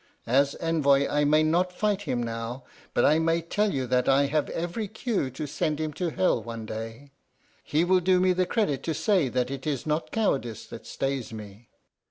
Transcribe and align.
As 0.25 0.55
envoy 0.55 1.07
I 1.07 1.25
may 1.25 1.43
not 1.43 1.71
fight 1.71 2.01
him 2.09 2.23
now, 2.23 2.63
but 2.95 3.05
I 3.05 3.19
may 3.19 3.39
tell 3.39 3.71
you 3.71 3.85
that 3.85 4.09
I 4.09 4.25
have 4.25 4.49
every 4.49 4.87
cue 4.87 5.29
to 5.29 5.45
send 5.45 5.79
him 5.79 5.93
to 5.93 6.09
hell 6.09 6.41
one 6.41 6.65
day. 6.65 7.11
He 7.63 7.83
will 7.83 7.99
do 7.99 8.19
me 8.19 8.33
the 8.33 8.47
credit 8.47 8.81
to 8.85 8.95
say 8.95 9.29
that 9.29 9.51
it 9.51 9.67
is 9.67 9.85
not 9.85 10.09
cowardice 10.11 10.65
that 10.65 10.87
stays 10.87 11.31
me." 11.31 11.69